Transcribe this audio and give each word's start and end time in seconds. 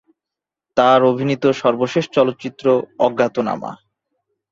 তার 0.77 0.99
অভিনীত 1.03 1.43
সর্বশেষ 1.61 2.05
চলচ্চিত্র 2.07 2.65
"অজ্ঞাতনামা"। 2.99 3.71